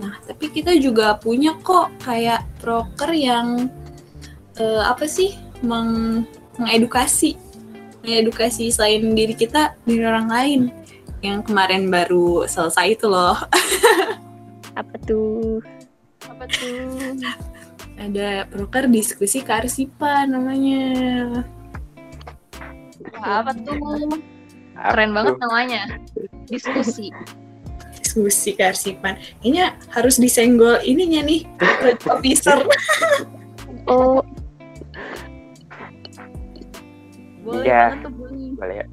[0.00, 3.68] Nah tapi kita juga punya kok kayak proker yang
[4.56, 6.24] eh, apa sih meng
[6.56, 7.36] mengedukasi
[8.00, 10.60] mengedukasi selain diri kita diri orang lain
[11.22, 13.38] yang kemarin baru selesai itu loh
[14.80, 15.62] apa tuh?
[16.24, 17.18] Apa tuh?
[17.94, 20.82] ada proker diskusi kearsipan namanya
[23.14, 23.78] Wah, apa tuh?
[24.72, 25.80] Keren banget namanya.
[26.46, 27.10] Diskusi.
[27.92, 31.46] diskusi kearsipan ini harus disenggol ininya nih
[32.06, 32.58] officer
[33.84, 34.22] Oh,
[37.42, 37.82] Boleh Iya.
[37.88, 38.46] banget tuh bunyi.
[38.54, 38.86] boleh ya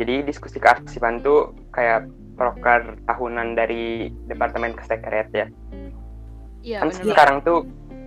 [0.00, 5.46] jadi diskusi kearsipan tuh kayak proker tahunan dari Departemen Kesekret ya.
[6.62, 7.04] Iya, kan bener.
[7.12, 7.58] sekarang tuh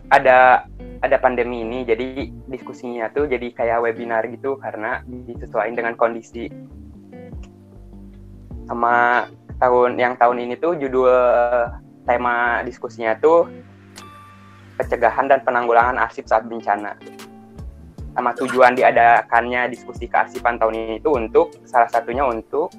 [0.09, 0.65] ada
[1.03, 6.49] ada pandemi ini jadi diskusinya tuh jadi kayak webinar gitu karena disesuaikan dengan kondisi.
[8.65, 9.27] Sama
[9.61, 11.13] tahun yang tahun ini tuh judul
[12.09, 13.45] tema diskusinya tuh
[14.75, 16.97] pencegahan dan penanggulangan arsip saat bencana
[18.15, 22.71] sama tujuan diadakannya diskusi kearsipan tahun ini itu untuk salah satunya untuk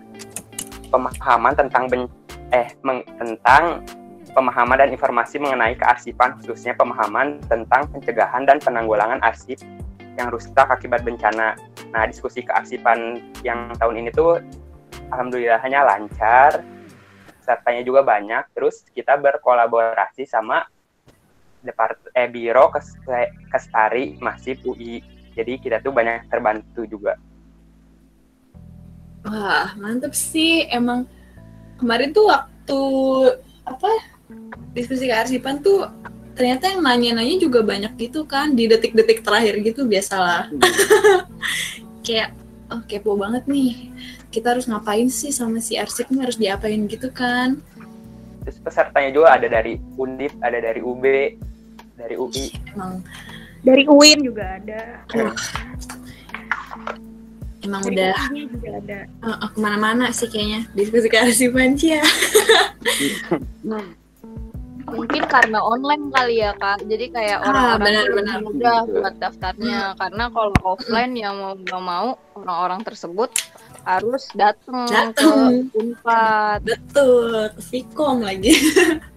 [0.89, 2.09] pemahaman tentang ben,
[2.57, 2.73] eh
[3.21, 3.85] tentang
[4.33, 9.61] pemahaman dan informasi mengenai kearsipan khususnya pemahaman tentang pencegahan dan penanggulangan arsip
[10.17, 11.57] yang rusak akibat bencana.
[11.93, 14.41] Nah, diskusi kearsipan yang tahun ini tuh
[15.13, 16.65] alhamdulillahnya lancar,
[17.41, 18.45] pesertanya juga banyak.
[18.57, 20.65] Terus kita berkolaborasi sama
[21.61, 22.97] Depart eh, Biro Kes
[23.53, 25.16] Kestari Masif UI.
[25.37, 27.15] Jadi kita tuh banyak terbantu juga.
[29.27, 31.03] wah mantep sih emang
[31.83, 32.81] kemarin tuh waktu
[33.67, 33.91] apa
[34.71, 35.91] diskusi kearsipan tuh
[36.39, 40.47] ternyata yang nanya-nanya juga banyak gitu kan di detik-detik terakhir gitu biasalah
[42.07, 42.31] kayak
[42.71, 43.91] oh kepo banget nih
[44.31, 47.59] kita harus ngapain sih sama si arsip ini harus diapain gitu kan
[48.47, 51.03] Terus pesertanya juga ada dari Undip, ada dari UB,
[51.99, 52.55] dari UI.
[52.71, 53.03] emang
[53.67, 54.81] Dari UIN juga ada.
[57.61, 58.15] emang Dari udah
[58.47, 58.99] juga ada.
[59.21, 62.03] uh, uh, ke mana-mana sih kayaknya diskusi kearsipan sih ya
[64.87, 66.79] Mungkin karena online kali ya kak.
[66.87, 68.39] Jadi kayak Ah, orang-orang benar-benar.
[68.39, 69.81] lebih mudah buat daftarnya.
[69.99, 73.31] Karena kalau offline yang mau nggak mau orang-orang tersebut
[73.83, 75.67] harus datang ke.
[75.75, 76.63] Unpad.
[76.63, 78.55] betul Vkom lagi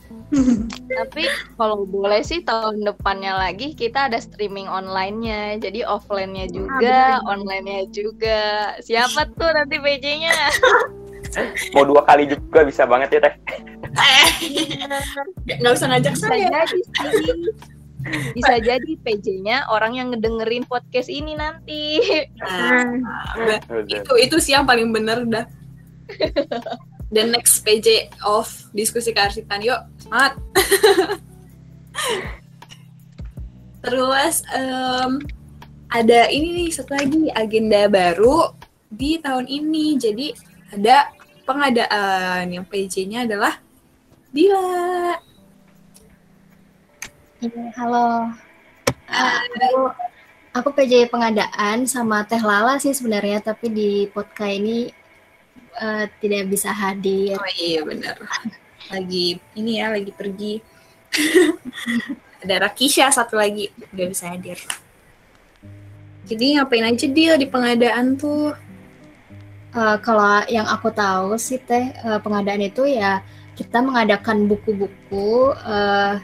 [0.90, 1.24] Tapi
[1.58, 5.58] kalau boleh sih tahun depannya lagi kita ada streaming online-nya.
[5.58, 8.78] Jadi offline-nya juga, online-nya juga.
[8.82, 10.34] Siapa tuh nanti PJ-nya?
[11.78, 13.34] Mau dua kali juga bisa banget ya teh.
[15.62, 16.84] nggak usah ngajak Bisa saya jadi sih.
[18.38, 22.00] Bisa jadi PJ-nya orang yang ngedengerin podcast ini nanti.
[22.40, 25.46] Nah, itu itu sih yang paling bener dah
[27.10, 27.90] the next page
[28.22, 30.38] of diskusi kearsipan yuk semangat.
[33.84, 35.24] Terus em,
[35.90, 38.54] ada ini nih satu lagi agenda baru
[38.94, 39.98] di tahun ini.
[39.98, 40.28] Jadi
[40.74, 41.10] ada
[41.50, 42.54] pengadaan.
[42.54, 43.58] Yang PJ-nya adalah
[44.30, 45.18] Dila.
[47.40, 48.30] Iya, halo.
[49.10, 49.90] Aku,
[50.54, 54.92] aku PJ pengadaan sama Teh Lala sih sebenarnya, tapi di podcast ini
[55.78, 57.38] eh, tidak bisa hadir.
[57.38, 58.18] oh iya bener
[58.90, 60.54] lagi ini ya lagi pergi.
[62.44, 64.58] Ada Rakisha satu lagi nggak bisa hadir.
[66.30, 68.54] Jadi ngapain aja dia di pengadaan tuh?
[69.70, 73.22] Eh, kalau yang aku tahu sih Teh, eh, pengadaan itu ya
[73.54, 76.16] kita mengadakan buku-buku, eh,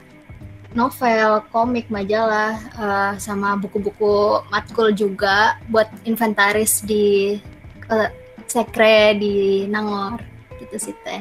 [0.73, 7.38] novel, komik, majalah, eh, sama buku-buku matkul juga buat inventaris di
[7.91, 8.10] eh,
[8.55, 10.23] sekre di Nangor
[10.63, 11.19] gitu sih Teh.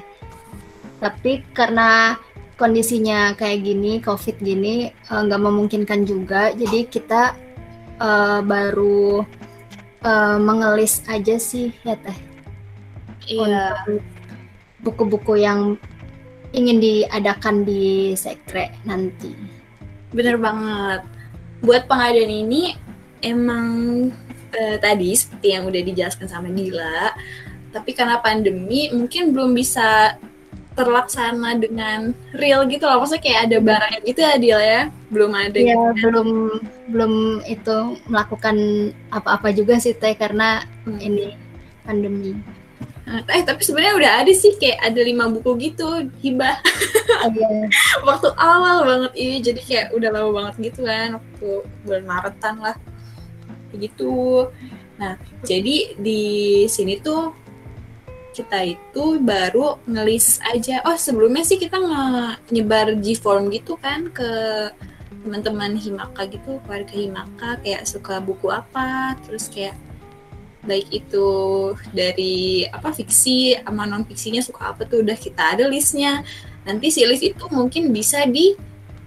[1.02, 2.14] Tapi karena
[2.54, 7.34] kondisinya kayak gini, COVID gini, eh, nggak memungkinkan juga, jadi kita
[7.98, 9.26] eh, baru
[10.04, 12.18] eh, mengelis aja sih ya teh
[13.24, 13.72] iya
[14.84, 15.80] buku-buku yang
[16.52, 19.32] ingin diadakan di sekre nanti.
[20.14, 21.02] bener banget
[21.66, 22.78] buat pengadaan ini
[23.18, 23.66] emang
[24.54, 27.12] eh, tadi seperti yang udah dijelaskan sama Dila
[27.74, 30.14] tapi karena pandemi mungkin belum bisa
[30.74, 35.58] terlaksana dengan real gitu loh maksudnya kayak ada barangnya gitu ya Dil ya belum ada
[35.58, 36.02] ya gitu.
[36.02, 36.28] belum
[36.90, 37.12] belum
[37.46, 37.76] itu
[38.10, 38.56] melakukan
[39.14, 41.00] apa-apa juga sih teh karena Hmm.
[41.00, 41.38] ini
[41.86, 42.36] pandemi
[43.04, 46.56] eh tapi sebenarnya udah ada sih kayak ada lima buku gitu hibah
[47.24, 47.68] oh, iya.
[48.08, 51.48] waktu awal banget ini jadi kayak udah lama banget gitu kan waktu
[51.84, 52.76] bulan Maretan lah
[53.78, 54.48] gitu.
[55.00, 56.22] Nah jadi di
[56.70, 57.34] sini tuh
[58.34, 60.82] kita itu baru ngelis aja.
[60.82, 61.78] Oh sebelumnya sih kita
[62.50, 64.30] nyebar G-form gitu kan ke
[65.24, 69.78] teman-teman Himaka gitu keluarga Himaka kayak suka buku apa terus kayak
[70.64, 71.28] baik itu
[71.92, 76.24] dari apa fiksi sama non fiksinya suka apa tuh udah kita ada listnya.
[76.64, 78.56] Nanti si list itu mungkin bisa di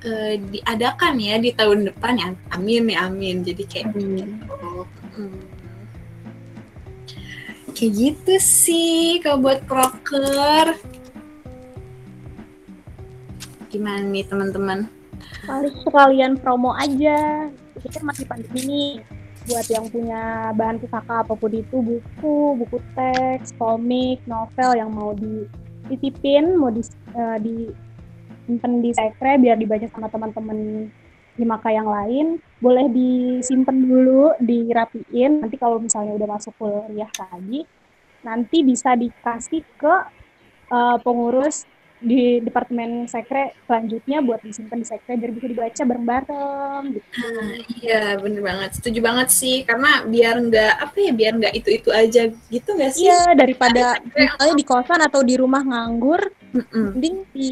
[0.07, 4.15] eh, diadakan ya di tahun depan ya amin ya amin jadi kayak Hmm.
[4.15, 4.55] gitu.
[5.19, 5.39] Hmm.
[7.75, 10.73] kayak gitu sih kalau buat proker
[13.67, 14.87] gimana nih teman-teman
[15.47, 17.47] Harus sekalian promo aja.
[17.79, 18.91] Kita masih pandemi nih.
[19.47, 25.15] Buat yang punya bahan pusaka apa pun itu, buku, buku teks, komik, novel yang mau
[25.15, 26.83] dititipin, mau di,
[27.15, 27.37] eh,
[28.47, 30.87] disimpan di sekre biar dibaca sama teman-teman
[31.37, 35.43] di maka yang lain, boleh disimpan dulu, dirapiin.
[35.43, 37.67] Nanti kalau misalnya udah masuk kuliah lagi,
[38.23, 39.95] nanti bisa dikasih ke
[40.71, 47.25] eh, pengurus di departemen sekre selanjutnya buat disimpan di sekre biar bisa dibaca bareng-bareng gitu.
[47.81, 51.89] iya bener banget setuju banget sih karena biar nggak apa ya biar nggak itu itu
[51.89, 56.21] aja gitu nggak sih Iya daripada misalnya di kosan atau di rumah nganggur,
[56.53, 57.49] mending di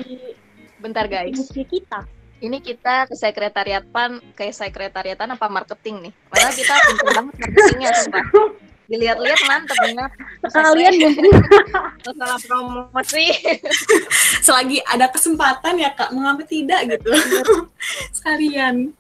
[0.86, 1.50] Bentar guys.
[1.50, 2.06] kita.
[2.38, 6.14] Ini kita ke sekretariat PAN, kayak sekretariatan apa marketing nih?
[6.30, 8.26] Malah kita pintar banget marketingnya sumpah.
[8.86, 10.12] Dilihat-lihat mantep banget.
[10.46, 11.34] Kalian mumpung
[12.06, 13.26] masalah promosi.
[14.46, 17.10] selagi ada kesempatan ya kak mengapa tidak gitu
[18.22, 18.94] sekalian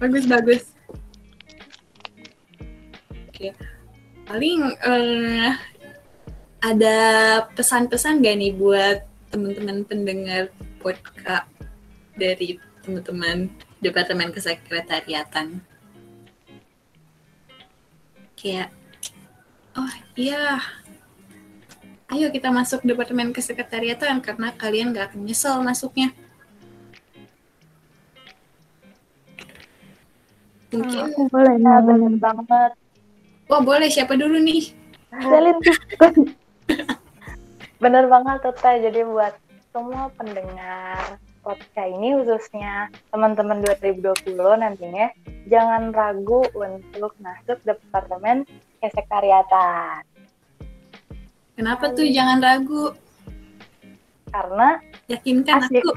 [0.00, 0.62] bagus bagus
[3.28, 3.52] oke
[4.24, 5.52] paling eh,
[6.64, 6.96] ada
[7.52, 10.48] pesan-pesan gak nih buat teman-teman pendengar
[10.82, 11.46] podcast
[12.18, 15.62] dari teman-teman departemen kesekretariatan
[18.34, 18.74] kayak
[19.78, 20.58] oh iya
[22.12, 26.12] ayo kita masuk departemen kesekretariatan karena kalian gak akan nyesel masuknya.
[30.72, 32.72] Mungkin, aku boleh Nah, bener banget.
[33.48, 34.72] wah boleh siapa dulu nih?
[35.20, 35.56] Selin
[37.82, 38.72] Bener banget Tete.
[38.88, 39.36] Jadi buat
[39.72, 45.08] semua pendengar podcast ini khususnya teman-teman 2020 nantinya
[45.48, 48.44] jangan ragu untuk masuk departemen
[48.78, 50.04] kesekretariatan
[51.52, 52.96] Kenapa tuh jangan ragu?
[54.32, 54.80] karena
[55.12, 55.84] Yakinkan Asik.
[55.84, 55.92] aku.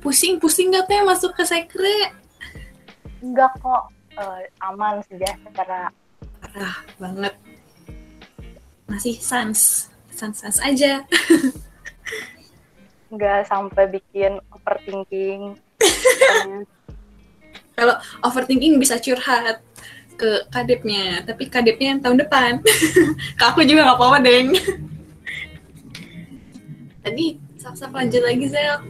[0.00, 2.16] Pusing-pusing gak teh masuk ke sekre?
[3.20, 5.92] enggak kok eh, aman sejahtera
[6.40, 7.36] Parah banget.
[8.88, 9.92] Masih sans.
[10.20, 11.00] Sans-sans aja.
[13.10, 15.58] nggak sampai bikin overthinking
[17.74, 19.64] Kalau overthinking bisa curhat
[20.20, 22.60] ke kadepnya, tapi kadepnya yang tahun depan.
[23.40, 24.52] ke aku juga nggak apa-apa, Deng.
[27.00, 28.84] Tadi, sap-sap lanjut lagi, Zel.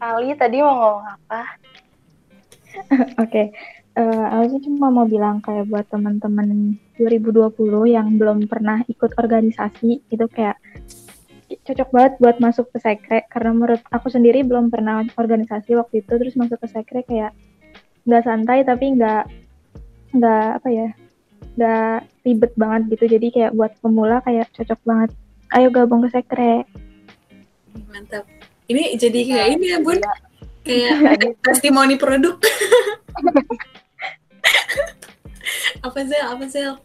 [0.00, 1.60] kali tadi mau ngomong apa
[3.20, 3.52] Oke,
[4.00, 7.56] eh, aku sih cuma mau bilang kayak buat teman-teman 2020
[7.88, 10.60] yang belum pernah ikut organisasi itu kayak
[11.64, 16.12] cocok banget buat masuk ke sekre karena menurut aku sendiri belum pernah organisasi waktu itu
[16.14, 17.32] terus masuk ke sekre kayak
[18.04, 19.24] nggak santai tapi nggak
[20.14, 20.88] nggak apa ya
[21.58, 25.10] nggak ribet banget gitu jadi kayak buat pemula kayak cocok banget
[25.58, 26.68] ayo gabung ke sekre
[27.90, 28.22] Mantap.
[28.70, 29.98] Ini jadi kayak ini ya, Bun.
[30.66, 30.90] Iya.
[30.98, 32.38] Kayak testimoni produk.
[35.86, 36.26] apa, Zel?
[36.26, 36.78] Apa, Zel?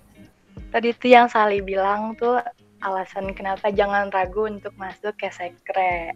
[0.76, 2.36] Tadi tuh yang Sali bilang tuh
[2.84, 6.12] alasan kenapa jangan ragu untuk masuk ke sekre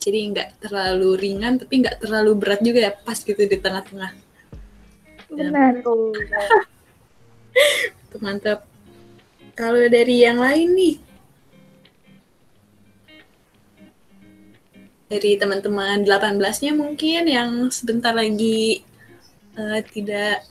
[0.00, 4.12] Jadi nggak terlalu ringan, tapi nggak terlalu berat juga ya, pas gitu di tengah-tengah.
[5.32, 6.12] benar Tuh.
[8.20, 8.68] Mantap.
[9.56, 10.96] Kalau dari yang lain nih,
[15.08, 18.84] dari teman-teman 18-nya mungkin yang sebentar lagi
[19.56, 20.44] eh, tidak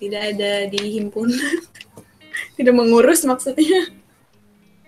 [0.00, 1.60] tidak ada di himpunan,
[2.56, 3.92] tidak mengurus maksudnya.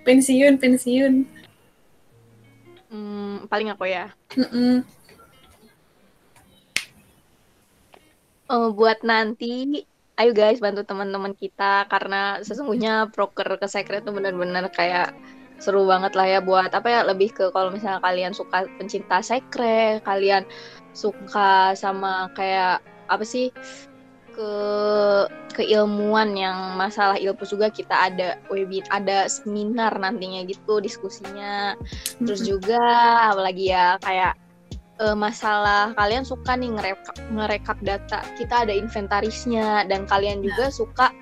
[0.02, 1.28] Pensiun, pensiun.
[2.90, 4.10] Hmm, paling aku ya.
[8.52, 9.84] Eh, buat nanti
[10.20, 15.16] ayo guys bantu teman-teman kita karena sesungguhnya proker ke sekret itu benar-benar kayak
[15.56, 20.04] seru banget lah ya buat apa ya lebih ke kalau misalnya kalian suka pencinta sekret
[20.04, 20.44] kalian
[20.92, 23.48] suka sama kayak apa sih
[24.32, 24.52] ke
[25.52, 31.76] keilmuan yang masalah ilmu juga kita ada webinar ada seminar nantinya gitu diskusinya.
[32.18, 32.80] Terus juga
[33.28, 34.34] apalagi ya kayak
[35.00, 39.84] eh, masalah kalian suka nih ngerekap ngerekap data kita ada inventarisnya.
[39.86, 41.12] Dan kalian juga suka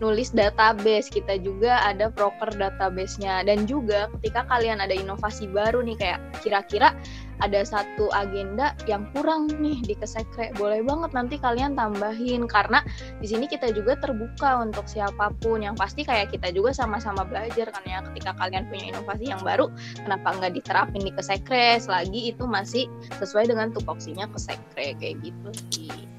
[0.00, 3.44] nulis database kita juga ada proker database-nya.
[3.44, 6.94] Dan juga ketika kalian ada inovasi baru nih kayak kira-kira
[7.40, 10.52] ada satu agenda yang kurang nih di kesekre.
[10.56, 12.84] Boleh banget nanti kalian tambahin karena
[13.18, 15.64] di sini kita juga terbuka untuk siapa pun.
[15.64, 19.72] Yang pasti kayak kita juga sama-sama belajar kan ya ketika kalian punya inovasi yang baru
[20.04, 21.80] kenapa nggak diterapin di kesekre?
[21.80, 22.84] Selagi itu masih
[23.18, 26.10] sesuai dengan tupoksinya kesekre kayak gitu sih.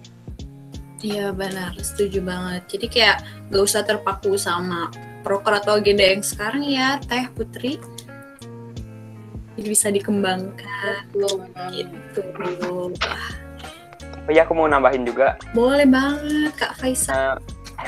[1.02, 2.78] Iya benar, setuju banget.
[2.78, 3.18] Jadi kayak
[3.50, 4.94] gak usah terpaku sama
[5.26, 7.82] proker atau agenda yang sekarang ya, Teh Putri.
[9.62, 11.06] Jadi bisa dikembangkan
[11.70, 12.22] gitu.
[12.98, 13.30] Wah,
[14.26, 17.14] Oh iya aku mau nambahin juga boleh banget Kak Faisal.
[17.14, 17.36] eh,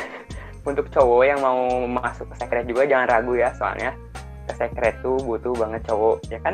[0.69, 3.97] untuk cowok yang mau masuk ke sekret juga jangan ragu ya soalnya
[4.45, 6.53] ke sekret tuh butuh banget cowok ya kan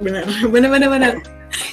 [0.00, 1.12] Benar, benar, benar, benar.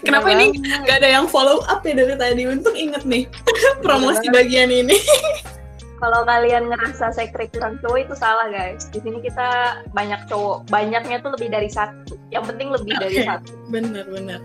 [0.03, 0.51] Kenapa ini
[0.83, 2.43] gak ada yang follow up ya dari tadi?
[2.43, 3.23] Untung inget nih
[3.87, 4.99] promosi bagian ini.
[5.97, 11.17] kalau kalian ngerasa sekre kurang cowok itu salah guys di sini kita banyak cowok banyaknya
[11.21, 13.27] tuh lebih dari satu yang penting lebih dari Oke.
[13.27, 14.41] satu Benar, benar.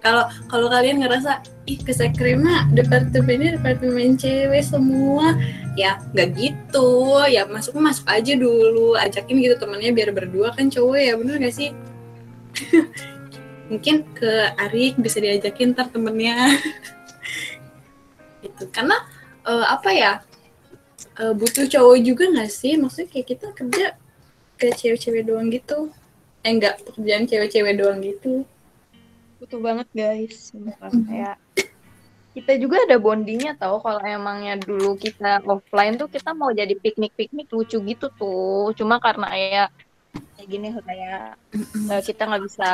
[0.00, 5.34] Kalau kalau kalian ngerasa ih ke Sekrema departemennya departemen cewek semua,
[5.74, 7.18] ya nggak gitu.
[7.26, 11.56] Ya masuk masuk aja dulu, ajakin gitu temennya biar berdua kan cowok ya, bener gak
[11.58, 11.74] sih?
[13.70, 16.54] Mungkin ke Arik bisa diajakin ntar temennya.
[18.46, 18.62] gitu.
[18.70, 19.02] Karena
[19.42, 20.12] eh, apa ya?
[21.20, 22.76] Eh, butuh cowok juga nggak sih?
[22.80, 23.86] Maksudnya kayak kita kerja
[24.56, 25.92] ke cewek-cewek doang gitu.
[26.44, 28.44] Eh enggak, pekerjaan cewek-cewek doang gitu.
[29.36, 30.88] butuh banget guys Sumpah.
[30.88, 31.36] kayak
[32.36, 37.16] kita juga ada bondingnya tau kalau emangnya dulu kita offline tuh kita mau jadi piknik
[37.16, 39.64] piknik lucu gitu tuh cuma karena ya
[40.36, 41.36] kayak gini kayak
[41.92, 42.70] eh, kita nggak bisa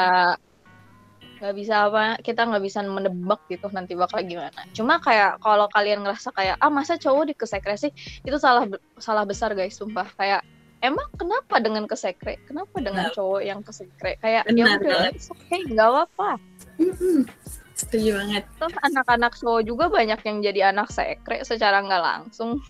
[1.43, 6.07] nggak bisa apa kita nggak bisa menebak gitu nanti bakal gimana cuma kayak kalau kalian
[6.07, 7.91] ngerasa kayak ah masa cowok di kesekresi
[8.23, 8.71] itu salah
[9.03, 10.47] salah besar guys sumpah kayak
[10.87, 16.39] emang kenapa dengan kesekre kenapa dengan cowok yang kesekre kayak ya udah okay nggak apa-apa.
[17.83, 18.43] Setuju banget.
[18.63, 22.63] Terus anak-anak cowok juga banyak yang jadi anak sekre secara nggak langsung.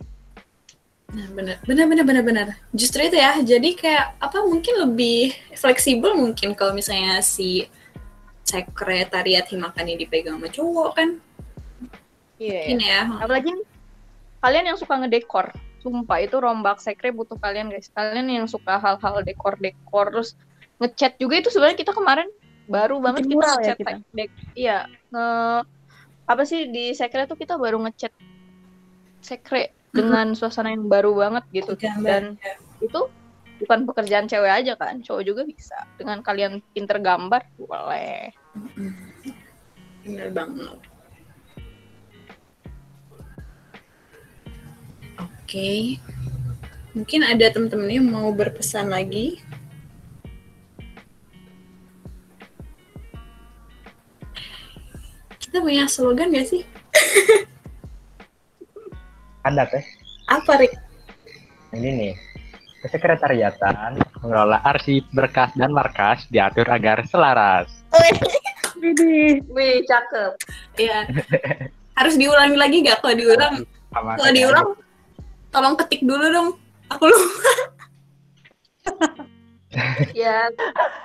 [1.13, 2.47] Nah, benar, benar, benar, benar, benar.
[2.73, 3.37] Justru itu ya.
[3.45, 7.69] Jadi kayak apa mungkin lebih fleksibel mungkin kalau misalnya si
[8.43, 11.09] sekretariat himakan ini dipegang sama cowok kan.
[12.43, 12.61] Iya.
[12.75, 13.03] Ini ya.
[13.23, 13.53] Apalagi
[14.43, 15.55] kalian yang suka ngedekor.
[15.83, 17.91] Sumpah itu rombak sekre butuh kalian guys.
[17.91, 20.39] Kalian yang suka hal-hal dekor-dekor terus
[20.83, 22.27] ngechat juga itu sebenarnya kita kemarin
[22.67, 23.93] baru banget kita ya ngechat kita?
[24.15, 24.31] dek.
[24.55, 24.79] Iya,
[25.15, 25.27] nge
[26.23, 28.15] apa sih di sekre tuh kita baru ngechat
[29.23, 31.79] sekre dengan suasana yang baru banget gitu.
[31.79, 32.07] Gambar.
[32.07, 32.25] Dan
[32.83, 33.01] itu
[33.63, 35.79] bukan pekerjaan cewek aja kan, cowok juga bisa.
[35.95, 38.35] Dengan kalian pinter gambar boleh.
[40.03, 40.79] Benar banget.
[45.23, 45.97] Oke.
[46.93, 49.39] Mungkin ada teman-teman yang mau berpesan lagi.
[55.39, 56.65] Kita punya slogan gak sih?
[59.45, 59.85] Ada teh.
[60.29, 60.73] Apa, Rik?
[61.77, 62.32] Ini nih.
[62.83, 67.71] Kesekretariatan mengelola arsip, berkas, dan markas diatur agar selaras.
[69.47, 70.33] Wih, cakep.
[70.75, 71.07] Iya.
[71.95, 72.99] Harus diulangi lagi gak?
[72.99, 73.55] Kalau diulang,
[73.95, 74.69] kalau diulang,
[75.49, 76.49] tolong ketik dulu dong.
[76.91, 77.55] Aku lupa.
[80.13, 80.53] Ya,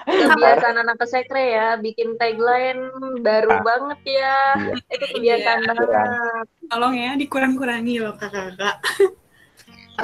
[0.03, 2.91] kebiasaan anak kesekre ya, bikin tagline
[3.23, 3.63] baru Ah.
[3.63, 4.35] banget ya.
[4.59, 4.73] Iya.
[4.91, 5.71] Itu kebiasaan Iya.
[5.71, 6.45] banget.
[6.67, 8.75] tolong ya dikurang-kurangi loh kakak-kakak.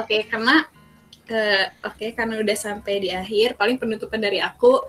[0.00, 0.64] Oke, karena
[1.24, 4.80] ke oke karena udah sampai di akhir, paling penutupan dari aku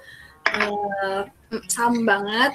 [0.46, 1.24] eh
[1.72, 2.54] sama banget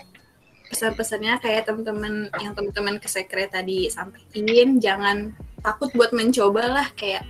[0.71, 5.35] pesan-pesannya kayak teman-teman yang teman-teman ke sekret tadi sampaikan, jangan
[5.67, 7.27] takut buat mencoba lah kayak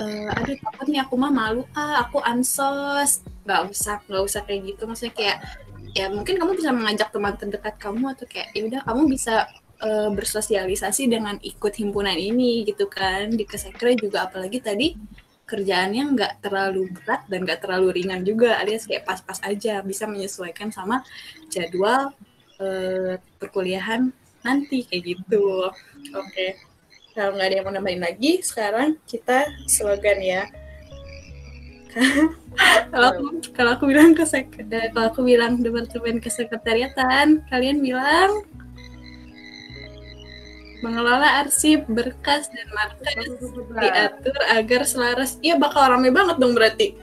[0.00, 3.24] eh aduh takut nih aku mah malu ah aku ansos.
[3.48, 5.38] Nggak usah nggak usah kayak gitu maksudnya kayak
[5.96, 9.34] ya mungkin kamu bisa mengajak teman terdekat kamu atau kayak ya udah kamu bisa
[9.82, 14.94] eh, bersosialisasi dengan ikut himpunan ini gitu kan di kesekre juga apalagi tadi
[15.50, 20.70] kerjaannya nggak terlalu berat dan nggak terlalu ringan juga alias kayak pas-pas aja bisa menyesuaikan
[20.70, 21.02] sama
[21.50, 22.14] jadwal
[22.62, 24.14] eh, perkuliahan
[24.46, 25.68] nanti kayak gitu.
[26.14, 26.56] Oke.
[27.10, 30.46] Kalau nggak ada yang mau nambahin lagi, sekarang kita slogan ya.
[32.94, 38.46] kalau aku, kalau aku bilang ke eh, kalau aku bilang departemen kesekretariatan, kalian bilang
[40.80, 43.28] mengelola arsip, berkas dan markas
[43.80, 45.36] diatur agar selaras.
[45.44, 46.96] Iya bakal rame banget dong berarti.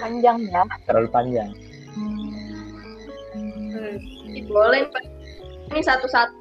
[0.00, 0.62] Panjang ya.
[0.88, 1.50] terlalu panjang.
[4.50, 5.04] Boleh, Pak.
[5.70, 6.40] Ini satu-satu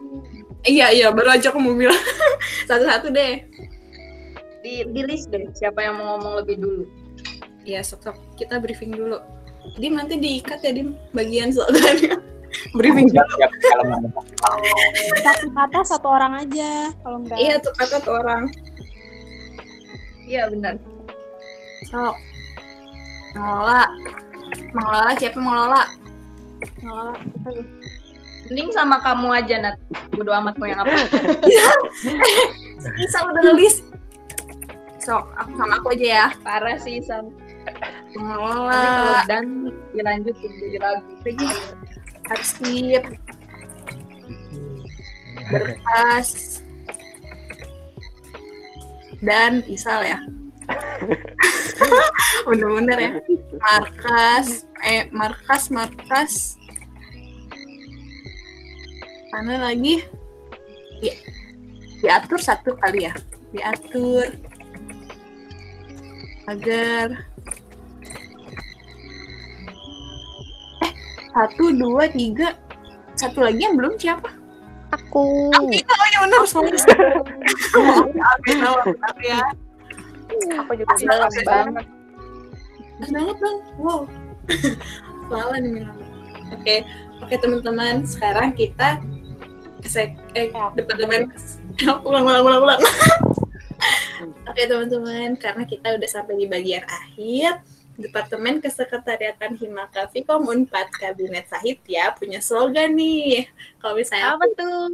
[0.68, 1.96] Iya iya baru aja aku mau bilang
[2.70, 3.48] satu-satu deh.
[4.60, 6.84] di, di list deh siapa yang mau ngomong lebih dulu.
[7.64, 9.24] Iya sok kita briefing dulu.
[9.80, 12.20] Dim nanti diikat ya Dim bagian slogannya.
[12.76, 14.24] briefing kalau mau.
[15.22, 17.38] Satu kata satu orang aja kalau enggak.
[17.38, 18.44] Iya tuh kata tuh orang.
[20.30, 20.78] Iya benar.
[21.90, 22.16] Sok.
[23.34, 23.84] Mengelola.
[24.74, 25.82] Mengelola siapa mengelola?
[26.82, 27.14] Mengelola.
[28.50, 29.78] Mending sama kamu aja Nat.
[30.14, 30.92] Bodo amat mau yang apa.
[32.98, 33.86] Bisa udah nulis.
[35.00, 36.28] Sok, aku sama aku aja ya.
[36.42, 37.30] Parah sih Sam.
[37.30, 41.06] Nanti kalau Mengelola dan dilanjut jadi lagu.
[42.30, 43.04] Arsip
[45.50, 46.62] berkas
[49.20, 50.20] dan isal ya.
[52.48, 53.12] Bener-bener ya.
[53.60, 56.34] Markas, eh markas, markas.
[59.34, 60.06] Mana lagi?
[61.04, 61.16] Ya,
[62.02, 63.14] diatur satu kali ya.
[63.52, 64.30] Diatur
[66.50, 67.30] agar
[71.40, 72.60] satu dua tiga
[73.16, 74.28] satu lagi yang belum siapa?
[74.92, 75.52] Aku.
[75.56, 76.76] Oh ya benar sorry.
[77.80, 79.40] Maaf ya.
[80.60, 81.86] Aku juga bilang banget.
[83.08, 83.58] Banget bang.
[83.80, 84.04] Wow.
[85.32, 85.98] Lala nih bilang.
[86.52, 86.76] Oke,
[87.24, 88.04] oke teman-teman.
[88.04, 89.00] Sekarang kita
[89.80, 89.88] ke
[90.36, 91.32] eh, departemen
[92.08, 92.82] ulang ulang ulang ulang.
[94.50, 97.64] oke teman-teman, karena kita udah sampai di bagian akhir.
[98.00, 103.52] Departemen Kesekretariatan Himaka Fikom Unpad Kabinet Sahid ya punya slogan nih.
[103.84, 104.88] Kalau misalnya Apa tuh?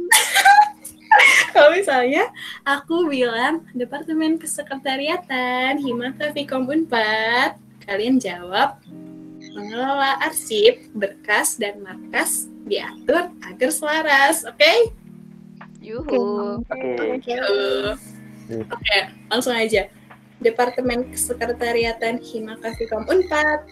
[1.54, 2.26] kalau misalnya
[2.66, 7.54] aku bilang Departemen Kesekretariatan Himata Fikom Unpad,
[7.86, 8.82] kalian jawab
[9.54, 14.92] mengelola arsip, berkas, dan markas diatur agar selaras, oke?
[15.80, 16.60] Yuhu.
[16.66, 17.34] Oke.
[17.38, 17.94] Uh,
[18.46, 19.90] Oke, langsung aja.
[20.40, 23.64] Departemen Kesekretariatan Himata Fikom Unpad,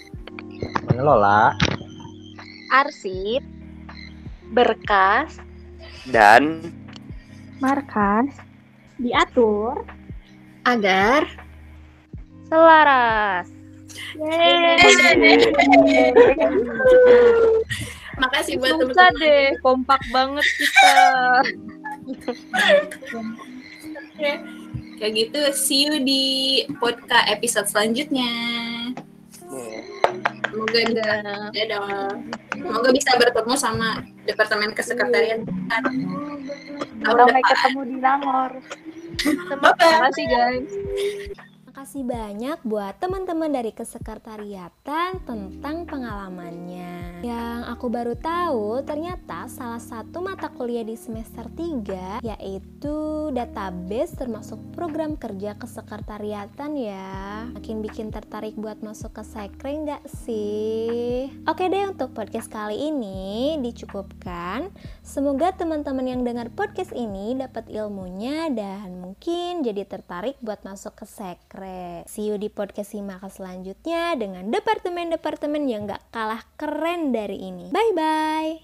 [0.88, 1.52] Mengelola
[2.72, 3.44] Arsip,
[4.50, 5.38] berkas,
[6.08, 6.60] Dan
[7.64, 8.28] Markas.
[9.00, 9.88] Diatur.
[10.68, 11.24] Agar
[12.46, 13.48] Selaras.
[18.14, 19.12] makasih buat teman-teman.
[19.18, 20.94] deh, kompak banget kita.
[24.14, 24.32] Oke.
[24.94, 26.24] Kayak gitu, see you di
[26.78, 28.30] podcast episode selanjutnya.
[30.54, 31.14] Semoga bisa,
[31.50, 32.14] dadah.
[32.54, 33.88] Semoga bisa bertemu sama
[34.22, 35.82] Departemen Kesekretariatan.
[37.02, 38.52] Tahun sampai ketemu di Langor.
[39.18, 40.70] Terima kasih guys.
[41.74, 47.18] Makasih banyak buat teman-teman dari kesekretariatan tentang pengalamannya.
[47.26, 52.94] Yang aku baru tahu ternyata salah satu mata kuliah di semester 3 yaitu
[53.34, 57.50] database termasuk program kerja kesekretariatan ya.
[57.58, 61.26] Makin bikin tertarik buat masuk ke sekre nggak sih?
[61.42, 64.70] Oke deh untuk podcast kali ini dicukupkan.
[65.02, 71.06] Semoga teman-teman yang dengar podcast ini dapat ilmunya dan mungkin jadi tertarik buat masuk ke
[71.10, 71.63] sekre.
[72.04, 77.72] See you di podcast Himaka selanjutnya dengan departemen-departemen yang gak kalah keren dari ini.
[77.74, 78.62] Bye-bye!